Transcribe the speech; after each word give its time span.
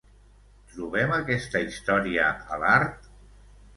Trobem 0.71 1.13
aquesta 1.17 1.63
història 1.67 2.33
a 2.57 2.61
l'art? 2.65 3.09